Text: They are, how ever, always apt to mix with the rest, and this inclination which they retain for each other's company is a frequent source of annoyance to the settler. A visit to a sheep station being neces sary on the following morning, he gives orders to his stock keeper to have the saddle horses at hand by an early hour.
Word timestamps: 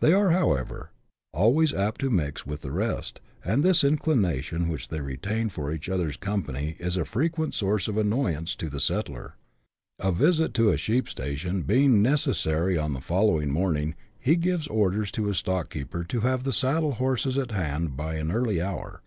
They 0.00 0.14
are, 0.14 0.30
how 0.30 0.54
ever, 0.54 0.88
always 1.34 1.74
apt 1.74 2.00
to 2.00 2.08
mix 2.08 2.46
with 2.46 2.62
the 2.62 2.70
rest, 2.70 3.20
and 3.44 3.62
this 3.62 3.84
inclination 3.84 4.68
which 4.70 4.88
they 4.88 5.02
retain 5.02 5.50
for 5.50 5.70
each 5.70 5.90
other's 5.90 6.16
company 6.16 6.76
is 6.78 6.96
a 6.96 7.04
frequent 7.04 7.52
source 7.54 7.86
of 7.86 7.98
annoyance 7.98 8.56
to 8.56 8.70
the 8.70 8.80
settler. 8.80 9.34
A 9.98 10.12
visit 10.12 10.54
to 10.54 10.70
a 10.70 10.78
sheep 10.78 11.10
station 11.10 11.60
being 11.60 12.02
neces 12.02 12.36
sary 12.36 12.78
on 12.78 12.94
the 12.94 13.02
following 13.02 13.50
morning, 13.52 13.94
he 14.18 14.36
gives 14.36 14.66
orders 14.68 15.10
to 15.10 15.26
his 15.26 15.36
stock 15.36 15.68
keeper 15.68 16.04
to 16.04 16.20
have 16.20 16.44
the 16.44 16.54
saddle 16.54 16.92
horses 16.92 17.36
at 17.36 17.50
hand 17.50 17.98
by 17.98 18.14
an 18.14 18.32
early 18.32 18.62
hour. 18.62 19.02